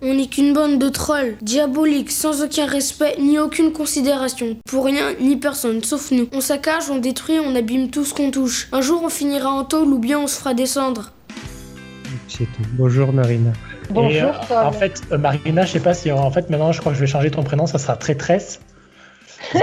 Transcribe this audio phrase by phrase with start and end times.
[0.00, 4.56] On n'est qu'une bande de trolls, diaboliques, sans aucun respect ni aucune considération.
[4.64, 6.28] Pour rien ni personne, sauf nous.
[6.32, 8.68] On saccage, on détruit, on abîme tout ce qu'on touche.
[8.70, 11.10] Un jour on finira en tôle ou bien on se fera descendre.
[12.28, 12.62] C'est tout.
[12.74, 13.50] Bonjour Marina.
[13.90, 16.78] Bonjour Et, euh, en fait, euh, Marina, je sais pas si en fait maintenant je
[16.78, 18.60] crois que je vais changer ton prénom, ça sera Traîtresse.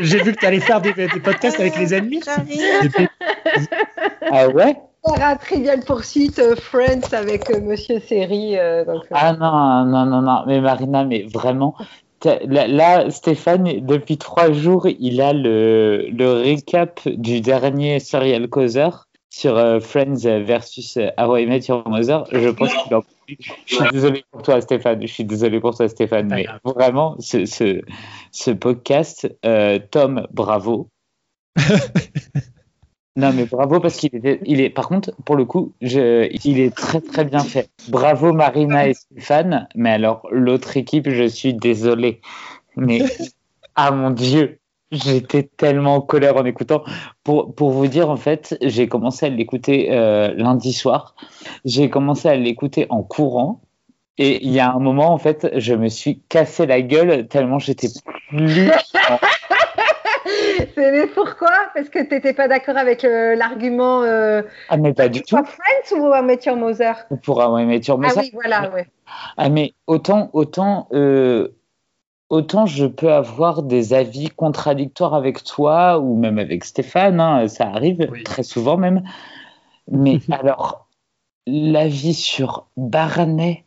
[0.00, 2.20] J'ai vu que tu allais faire des, des podcasts avec les ennemis.
[4.32, 4.76] Ah ouais?
[5.04, 8.58] Sarah Trivial Poursuite, euh, Friends avec euh, Monsieur Seri.
[8.58, 10.44] euh, donc, euh, Ah non, non, non, non.
[10.46, 11.74] Mais Marina, mais vraiment.
[12.24, 18.90] Là, là, Stéphane, depuis trois jours, il a le, le récap du dernier serial causer
[19.30, 22.24] sur euh, Friends versus euh, How I Met Your Mother.
[22.30, 23.02] Je pense qu'il en
[23.64, 25.00] Je suis désolé pour toi, Stéphane.
[25.00, 26.28] Je suis désolé pour toi, Stéphane.
[26.28, 26.60] Mais grave.
[26.64, 27.80] vraiment, ce, ce,
[28.32, 30.88] ce podcast, euh, Tom, bravo.
[33.20, 37.02] Non, mais bravo parce qu'il est, par contre, pour le coup, je, il est très
[37.02, 37.68] très bien fait.
[37.88, 42.22] Bravo Marina et Stéphane, mais alors l'autre équipe, je suis désolé.
[42.76, 43.02] Mais,
[43.76, 44.58] ah mon Dieu,
[44.90, 46.82] j'étais tellement en colère en écoutant.
[47.22, 51.14] Pour, pour vous dire, en fait, j'ai commencé à l'écouter euh, lundi soir.
[51.66, 53.60] J'ai commencé à l'écouter en courant.
[54.16, 57.58] Et il y a un moment, en fait, je me suis cassé la gueule tellement
[57.58, 57.88] j'étais
[58.28, 58.70] plus.
[60.74, 61.52] C'est- mais pourquoi?
[61.74, 64.02] Parce que t'étais pas d'accord avec euh, l'argument.
[64.02, 65.36] Euh, Ah, mais pas du tout.
[65.36, 66.12] Friends ou
[66.46, 68.86] Your Mother Pour un mais tu remets Ah oui, voilà, ouais.
[69.36, 71.48] Ah mais autant autant euh,
[72.28, 77.66] autant je peux avoir des avis contradictoires avec toi ou même avec Stéphane, hein, ça
[77.66, 78.22] arrive Oui.
[78.24, 79.02] très souvent même.
[79.90, 80.86] Mais alors
[81.46, 83.64] l'avis sur Barney,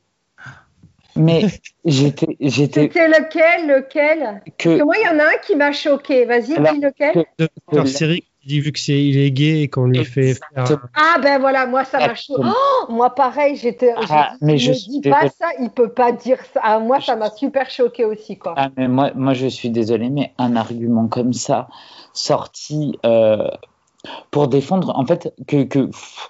[1.15, 1.45] mais
[1.85, 4.19] j'étais j'étais C'était lequel Lequel?
[4.19, 6.25] Parce que, moi, il y en a un qui m'a choqué.
[6.25, 7.25] Vas-y, Alors, dis lequel?
[7.87, 10.79] série qui dit vu que c'est il est gay et qu'on lui fait faire.
[10.95, 12.43] Ah ben voilà, moi ça m'a choqué.
[12.45, 13.93] Oh, moi pareil, j'étais.
[14.09, 16.61] Ah, mais il je ne dit pas ça, il peut pas dire ça.
[16.63, 18.53] Ah, moi ça m'a super choqué aussi quoi.
[18.57, 21.67] Ah, mais moi, moi, je suis désolé, mais un argument comme ça,
[22.13, 23.47] sorti euh,
[24.31, 25.63] pour défendre, en fait, que.
[25.63, 26.29] que pff,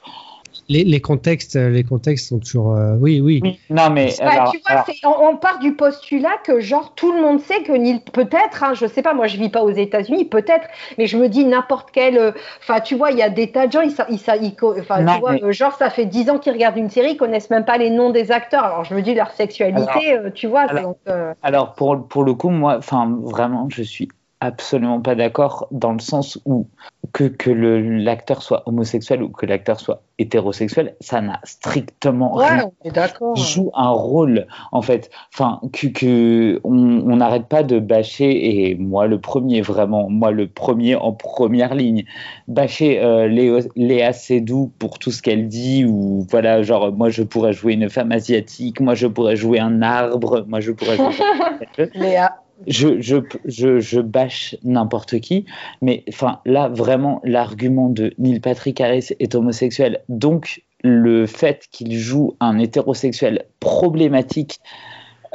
[0.69, 2.75] Les, les contextes, les contextes sont toujours.
[2.75, 3.39] euh, oui, oui.
[3.43, 4.13] oui, non, mais.
[4.19, 7.21] Bah, alors- tu vois, alors- c'est- on, on part du postulat que genre tout le
[7.21, 10.25] monde sait que Neil peut-être, hein, je sais pas, moi je vis pas aux États-Unis,
[10.25, 12.31] peut-être, mais je me dis n'importe quel, euh,
[12.61, 14.55] enfin tu vois, il y a des tas de gens, ils, ils, ils
[15.03, 17.17] Non, tu vois, mais- euh, genre ça fait dix ans qu'ils regardent une série, ils
[17.17, 20.47] connaissent même pas les noms des acteurs, alors je me dis leur sexualité, euh, tu
[20.47, 24.07] vois, alors- donc, euh, Alors pour, pour le coup, moi, enfin vraiment, je suis
[24.43, 26.67] absolument pas d'accord dans le sens où
[27.13, 32.71] que, que l'acteur soit homosexuel ou que l'acteur soit hétérosexuel, ça n'a strictement ouais, rien.
[32.93, 33.35] d'accord.
[33.37, 35.09] Joue un rôle en fait.
[35.33, 36.73] Enfin, que, que on
[37.09, 41.73] on n'arrête pas de bâcher et moi le premier vraiment, moi le premier en première
[41.73, 42.03] ligne,
[42.49, 47.23] bâcher euh, Léo- Léa Seydoux pour tout ce qu'elle dit ou voilà genre moi je
[47.23, 51.87] pourrais jouer une femme asiatique, moi je pourrais jouer un arbre, moi je pourrais jouer
[51.95, 52.42] Léa.
[52.67, 55.45] Je, bâche n'importe qui,
[55.81, 61.97] mais enfin là vraiment l'argument de Neil Patrick Harris est homosexuel, donc le fait qu'il
[61.97, 64.59] joue un hétérosexuel problématique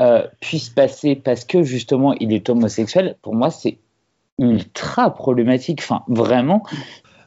[0.01, 3.79] euh, puisse passer parce que justement il est homosexuel, pour moi c'est
[4.39, 5.81] ultra problématique.
[5.83, 6.63] Enfin vraiment,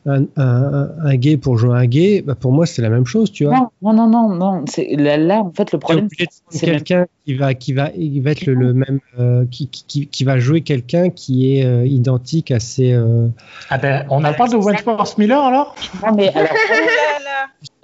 [0.08, 3.32] Un, un- un gay pour jouer un gay, bah, pour moi c'est la même chose,
[3.32, 3.70] tu vois.
[3.84, 4.66] non, non, non, non,
[4.98, 6.08] là, là en fait le problème.
[6.50, 9.68] c'est même- quelqu'un qui va qui va il va être le, le même euh, qui,
[9.68, 13.28] qui, qui- qui va jouer quelqu'un qui est euh, identique à ses euh,
[13.70, 15.76] Ah ben, on a pas de Wentworth Miller alors?
[16.04, 16.50] Non, mais alors.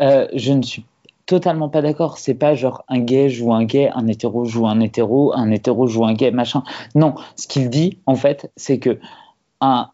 [0.01, 0.85] Euh, je ne suis
[1.25, 2.17] totalement pas d'accord.
[2.17, 5.85] C'est pas genre un gay joue un gay, un hétéro joue un hétéro, un hétéro
[5.87, 6.63] joue un gay, machin.
[6.95, 8.97] Non, ce qu'il dit, en fait, c'est que
[9.61, 9.89] un,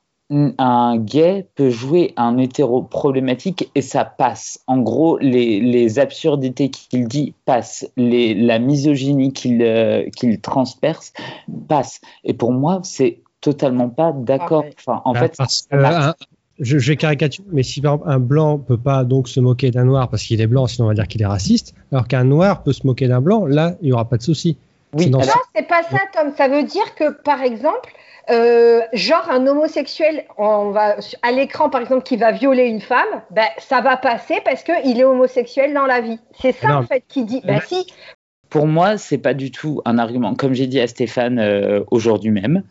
[0.57, 4.59] un gay peut jouer un hétéro problématique et ça passe.
[4.67, 11.13] En gros, les, les absurdités qu'il dit passent, les, la misogynie qu'il euh, qu'il transperce
[11.67, 12.01] passe.
[12.23, 14.65] Et pour moi, c'est totalement pas d'accord.
[14.79, 16.13] Enfin, en bah, fait, parce que, un-
[16.59, 19.71] je, je vais caricaturer, mais si par exemple, un blanc peut pas donc se moquer
[19.71, 22.23] d'un noir parce qu'il est blanc, sinon on va dire qu'il est raciste, alors qu'un
[22.23, 24.57] noir peut se moquer d'un blanc, là il y aura pas de souci.
[24.93, 25.19] Oui, Non,
[25.55, 26.31] c'est pas ça, Tom.
[26.37, 27.91] Ça veut dire que, par exemple,
[28.29, 33.21] euh, genre un homosexuel, on va à l'écran, par exemple, qui va violer une femme,
[33.31, 36.19] ben ça va passer parce que il est homosexuel dans la vie.
[36.39, 36.75] C'est ça Non.
[36.75, 37.41] en fait qui dit.
[37.45, 37.85] Ben si.
[38.49, 40.35] Pour moi, c'est pas du tout un argument.
[40.35, 42.61] Comme j'ai dit à Stéphane euh, aujourd'hui même,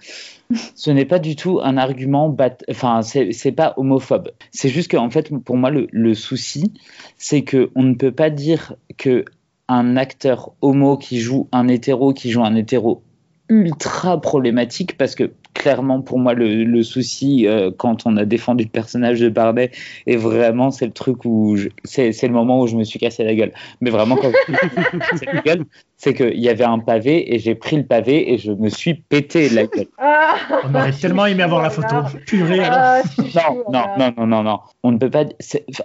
[0.77, 2.29] ce n'est pas du tout un argument.
[2.29, 4.31] bat- Enfin, c'est pas homophobe.
[4.53, 6.73] C'est juste que, en fait, pour moi, le, le souci,
[7.19, 9.25] c'est que on ne peut pas dire que
[9.73, 13.03] un acteur homo qui joue un hétéro, qui joue un hétéro
[13.49, 18.65] ultra problématique, parce que clairement, pour moi, le, le souci euh, quand on a défendu
[18.65, 19.71] le personnage de Barnet,
[20.07, 23.25] et vraiment, c'est le truc où je- c'est le moment où je me suis cassé
[23.25, 23.53] la gueule.
[23.81, 24.31] Mais vraiment, quand
[25.17, 25.65] c'est la gueule,
[26.03, 28.95] c'est qu'il y avait un pavé et j'ai pris le pavé et je me suis
[28.95, 29.87] pété la gueule.
[29.99, 30.35] Ah,
[30.65, 31.95] On aurait tellement aimé avoir la photo.
[32.27, 32.59] Purée.
[32.65, 34.59] Ah, Non, non, non, non, non, non.
[34.83, 35.27] On ne peut pas.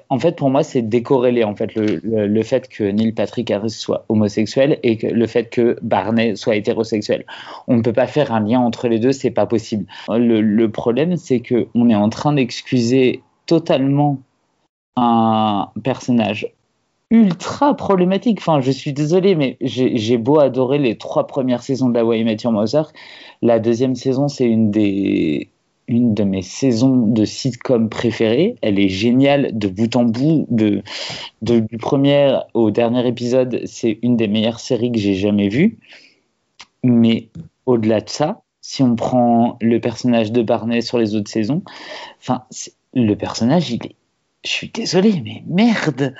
[0.10, 3.52] En fait, pour moi, c'est décorrélé en fait le, le, le fait que Neil Patrick
[3.52, 7.24] Harris soit homosexuel et que le fait que Barney soit hétérosexuel.
[7.68, 9.86] On ne peut pas faire un lien entre les deux, c'est pas possible.
[10.10, 14.20] Le, le problème, c'est que on est en train d'excuser totalement
[14.96, 16.48] un personnage
[17.10, 18.40] ultra problématique.
[18.40, 22.24] Enfin, je suis désolé, mais j'ai beau adorer les trois premières saisons de la Way
[22.24, 22.38] Met
[23.42, 25.50] la deuxième saison, c'est une des
[25.90, 28.56] une de mes saisons de sitcom préférées.
[28.62, 30.46] Elle est géniale de bout en bout.
[30.50, 30.82] De,
[31.42, 35.78] de- du premier au dernier épisode, c'est une des meilleures séries que j'ai jamais vues.
[36.84, 37.30] Mais
[37.68, 41.62] au-delà de ça, si on prend le personnage de Barney sur les autres saisons,
[42.20, 42.44] enfin,
[42.94, 43.96] le personnage, il est.
[44.46, 46.14] Je suis désolé, mais merde,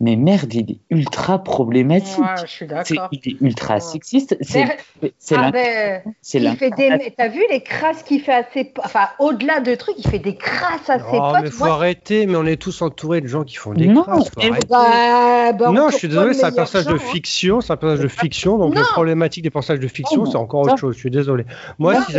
[0.00, 2.18] mais merde, il est ultra problématique.
[2.18, 3.08] Ouais, je suis C'est- d'accord.
[3.12, 3.80] il est ultra Ouais.
[3.80, 4.36] sexiste.
[4.40, 4.64] C'est
[5.02, 6.00] Mais- c'est Ah ben,
[6.32, 7.12] il fait des.
[7.18, 8.72] T'as vu les crasses qu'il fait à ses.
[8.82, 11.52] Enfin, au-delà de trucs, il fait des crasses à ses Oh, mais potes.
[11.52, 14.30] faut Moi, arrêter, mais on est tous entourés de gens qui font des Non, crasses.
[14.30, 14.66] faut mais- arrêter.
[14.70, 16.98] bah, bah, non, je suis désolé, c'est un personnage de hein.
[16.98, 18.80] fiction, c'est un personnage de fiction, donc Non.
[18.80, 20.94] la problématique des personnages de fiction, Non, c'est encore ça- autre chose.
[20.94, 21.44] Je suis désolé.
[21.78, 22.18] Moi, Non, si, mais je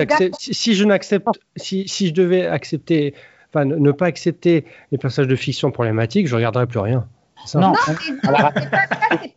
[0.84, 3.16] n'accepte, si, si je devais accepter,
[3.56, 7.06] enfin, ne pas accepter les personnages de fiction problématiques, je regarderais plus rien.
[7.46, 7.60] Ça.
[7.60, 8.52] Non, pas-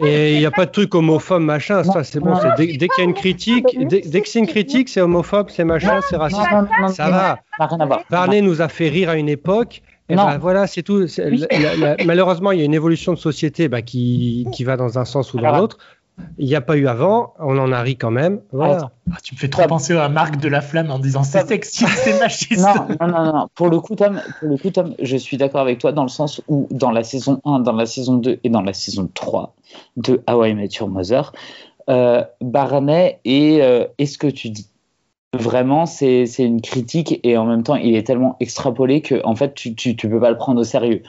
[0.01, 2.31] Et il n'y a pas de truc homophobe, machin, Non, ça c'est bon.
[2.31, 4.47] non, c'est non, dès dès qu'il y a une critique, dès, dès que c'est une
[4.47, 6.41] critique, c'est homophobe, c'est machin, c'est raciste.
[6.51, 8.03] non, non, Ça non, va.
[8.11, 9.83] Barney nous a fait rire à une époque.
[10.11, 10.25] Et Non.
[10.25, 11.07] ben voilà, c'est tout.
[11.07, 11.45] C'est- Oui.
[11.51, 14.79] la- la- la- malheureusement, il y a une évolution de société bah, qui, qui va
[14.79, 15.77] dans un sens ou dans l'autre.
[16.39, 18.41] Il n'y a pas eu avant, on en a ri quand même.
[18.53, 18.91] Voilà.
[19.11, 19.69] Ah, tu me fais trop Tom.
[19.71, 22.61] penser à Marc de la Flamme en disant c'est sexiste, c'est machiste.
[22.61, 23.49] Non, non, non, non.
[23.55, 26.09] Pour le coup, Tom, pour le coup, Tom, je suis d'accord avec toi dans le
[26.09, 29.55] sens où dans la saison 1, dans la saison 2 et dans la saison 3
[29.97, 31.33] de How I Met Your Mother,
[31.91, 34.69] euh, Barney est, euh, est ce que tu dis.
[35.35, 39.55] Vraiment, c'est une critique et en même temps, il est tellement extrapolé que en fait,
[39.55, 41.03] tu, tu, tu peux pas le prendre au sérieux.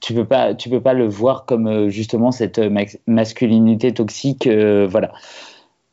[0.00, 2.70] Tu peux pas, tu peux pas le voir comme euh, justement cette euh,
[3.06, 5.12] masculinité toxique, euh, voilà.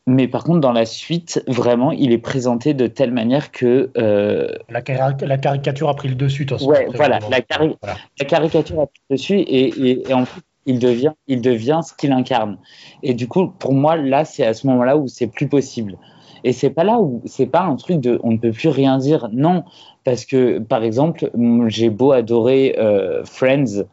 [0.08, 4.48] Mais par contre, dans la suite, vraiment, il est présenté de telle manière que euh,
[4.70, 6.70] La, cari- la caricature a pris le dessus, façon.
[6.70, 7.98] Ouais, voilà, la cari- voilà.
[8.18, 12.14] la caricature appuie dessus et, et, et en fait, il devient, il devient ce qu'il
[12.14, 12.58] incarne.
[13.02, 15.98] Et du coup, pour moi, là, c'est à ce moment-là où c'est plus possible.
[16.44, 18.98] Et c'est pas là où c'est pas un truc de on ne peut plus rien
[18.98, 19.30] dire.
[19.32, 19.64] Non,
[20.04, 21.32] parce que par exemple,
[21.68, 23.86] j'ai beau adorer euh, Friends.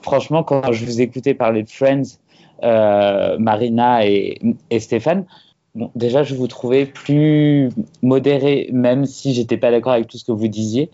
[0.00, 2.18] Franchement, quand je vous écoutais parler de Friends,
[2.62, 4.40] euh, Marina et,
[4.70, 5.26] et Stéphane,
[5.74, 7.70] bon, déjà, je vous trouvais plus
[8.02, 10.90] modéré, même si j'étais pas d'accord avec tout ce que vous disiez.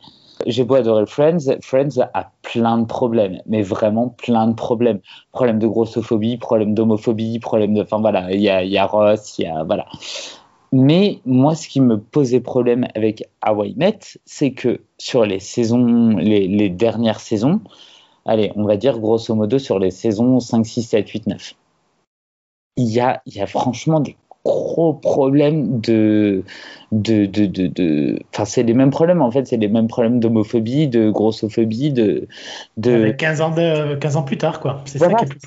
[0.46, 5.00] J'ai beau adorer Friends, Friends a plein de problèmes, mais vraiment plein de problèmes.
[5.32, 7.82] Problème de grossophobie, problème d'homophobie, problème de.
[7.82, 9.62] Enfin voilà, il y y a Ross, il y a.
[9.62, 9.86] Voilà.
[10.76, 15.38] Mais moi, ce qui me posait problème avec How I Met, c'est que sur les
[15.38, 17.60] saisons, les, les dernières saisons,
[18.26, 21.54] allez, on va dire grosso modo sur les saisons 5, 6, 7, 8, 9,
[22.76, 26.44] il y a, il y a franchement des gros problèmes de.
[26.92, 30.20] de, de, de, de- Enfin, c'est les mêmes problèmes en fait, c'est les mêmes problèmes
[30.20, 32.28] d'homophobie, de grossophobie, de.
[32.76, 32.92] de...
[32.92, 34.82] Avec 15 ans, de, 15 ans plus tard, quoi.
[34.84, 35.40] C'est Voilà, ça qui est plus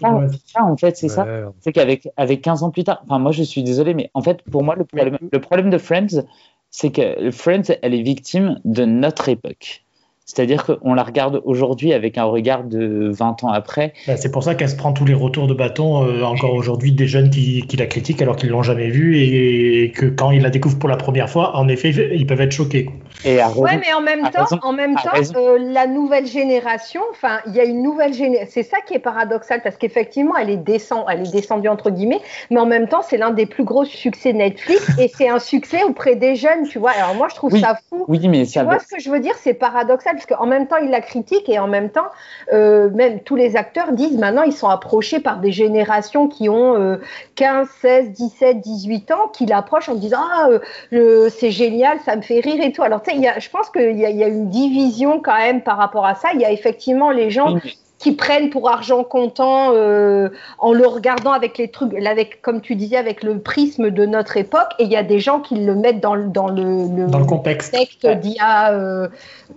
[0.46, 0.64] ça.
[0.64, 1.28] en fait, c'est ça.
[1.62, 4.42] C'est qu'avec avec 15 ans plus tard, enfin moi je suis désolé, mais en fait
[4.44, 6.24] pour moi le problème, le problème de Friends,
[6.70, 9.84] c'est que Friends, elle est victime de notre époque.
[10.30, 13.94] C'est-à-dire qu'on la regarde aujourd'hui avec un regard de 20 ans après.
[14.08, 16.92] Bah, c'est pour ça qu'elle se prend tous les retours de bâton, euh, encore aujourd'hui,
[16.92, 20.42] des jeunes qui, qui la critiquent alors qu'ils l'ont jamais vue et que quand ils
[20.42, 22.90] la découvrent pour la première fois, en effet, ils peuvent être choqués.
[23.24, 23.64] Et à raison.
[23.64, 24.60] Ouais, mais en même temps, raison.
[24.64, 25.34] en même A temps, raison.
[25.38, 28.50] euh, la nouvelle génération, enfin, il y a une nouvelle génération.
[28.52, 32.20] C'est ça qui est paradoxal parce qu'effectivement, elle est descend, elle est descendue entre guillemets,
[32.52, 35.84] mais en même temps, c'est l'un des plus gros succès Netflix et c'est un succès
[35.86, 36.92] auprès des jeunes, tu vois.
[36.92, 37.62] Alors moi, je trouve Oui.
[37.62, 38.04] ça fou.
[38.10, 38.80] Oui, mais Tu ça vois va.
[38.80, 39.34] ce que je veux dire?
[39.42, 42.08] C'est paradoxal parce qu'en même temps, ils la critiquent et en même temps,
[42.54, 46.76] euh, même tous les acteurs disent maintenant ils sont approchés par des générations qui ont
[46.76, 46.98] euh,
[47.36, 50.50] 15, 16, 17, 18 ans qui l'approchent en disant ah
[50.94, 52.84] euh, c'est génial, ça me fait rire et tout.
[52.84, 55.78] Alors tu sais, il je pense qu'il y, a- il une division quand même par
[55.78, 56.30] rapport à ça.
[56.34, 57.56] Il y a effectivement les gens
[58.00, 62.76] qui prennent pour argent comptant euh, en le regardant avec les trucs, avec comme tu
[62.76, 64.70] disais, avec le prisme de notre époque.
[64.78, 67.20] Et il y a des gens qui le mettent dans, le- dans le, le Dans
[67.20, 67.74] le contexte.
[67.74, 69.08] texte d'il y a euh,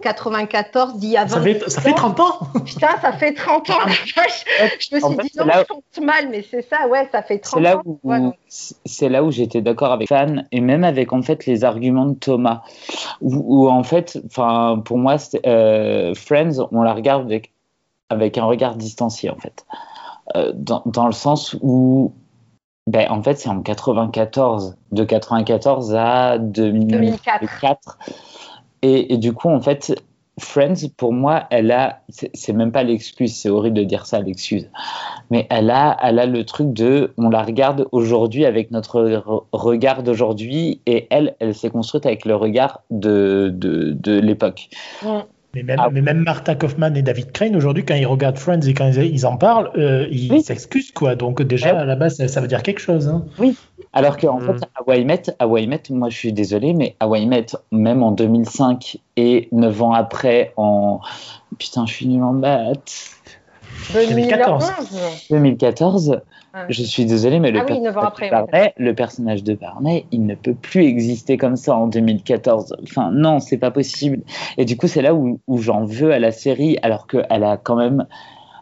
[0.02, 3.70] 94, d'il y a 20 Ça fait, ça fait 30 ans Putain, ça fait 30
[3.70, 3.84] ans, la
[4.22, 4.44] vache.
[4.78, 7.38] Je me suis fait, dit, non, je compte mal, mais c'est ça, ouais, ça fait
[7.38, 7.82] 30 C'est là ans.
[8.04, 12.06] où c'est là où j'étais d'accord avec Fan et même avec en fait les arguments
[12.06, 12.62] de Thomas
[13.20, 14.18] où, où, en fait
[14.84, 15.16] pour moi
[15.46, 17.52] euh, Friends on la regarde avec
[18.10, 19.64] avec un regard distancié en fait
[20.36, 22.12] Euh, dans, dans le sens où
[22.86, 27.40] ben, en fait, c'est en 94, de 94 à 2004.
[27.40, 27.98] 2004.
[28.82, 29.94] Et, du coup, en fait,
[30.38, 34.70] Friends, pour moi, elle a, c'est même pas l'excuse, c'est horrible de dire ça, l'excuse,
[35.30, 39.44] mais elle a, elle a le truc de, on la regarde aujourd'hui avec notre re-
[39.52, 44.70] regard d'aujourd'hui, et elle, elle s'est construite avec le regard de, de, de l'époque.
[45.54, 45.88] Mais même, Ah.
[45.90, 49.26] mais même Martha Kaufman et David Crane, aujourd'hui, quand ils regardent Friends et quand ils,
[49.26, 50.42] en parlent, euh, ils Oui.
[50.42, 51.16] s'excusent, quoi.
[51.16, 51.80] Donc, déjà, Ouais.
[51.80, 53.08] à la base, ça, ça veut dire quelque chose.
[53.08, 53.24] Hein.
[53.92, 54.46] Alors qu'en Mm.
[54.58, 58.98] fait, Hawaii Met, Hawaii Met, moi je suis désolé, mais Hawaii Met, même en 2005
[59.16, 61.00] et 9 ans après, en.
[61.58, 63.10] Putain, je suis nul en maths.
[63.92, 64.72] 2014.
[65.30, 66.20] 2014,
[66.52, 66.62] Ouais.
[66.68, 70.06] je suis désolé, mais le, Ah oui, personnage après, de Barney, le personnage de Barney,
[70.10, 72.76] il ne peut plus exister comme ça en 2014.
[72.82, 74.22] Enfin, non, c'est pas possible.
[74.58, 77.56] Et du coup, c'est là où, où j'en veux à la série, alors qu'elle a
[77.56, 78.04] quand même,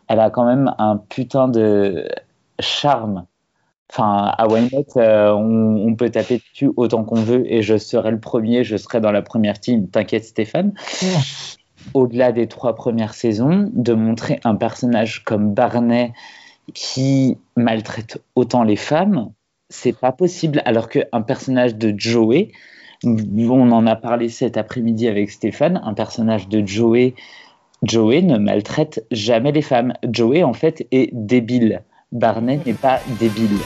[0.09, 2.07] elle a quand même un putain de
[2.61, 3.25] charme.
[3.91, 8.11] Enfin, à Met, euh, on, on peut taper dessus autant qu'on veut, et je serai
[8.11, 9.89] le premier, je serai dans la première team.
[9.89, 10.75] T'inquiète, Stéphane
[11.95, 16.13] au-delà des trois premières saisons, de montrer un personnage comme Barney
[16.75, 19.33] qui maltraite autant les femmes,
[19.71, 20.63] c'est pas possible.
[20.65, 22.49] Alors qu'un personnage de Joey,
[23.05, 27.15] on en a parlé cet après-midi avec Stéphane, un personnage de Joey,
[27.83, 29.93] Joey ne maltraite jamais les femmes.
[30.03, 31.83] Joey, en fait, est débile.
[32.11, 33.59] Barney n'est pas débile.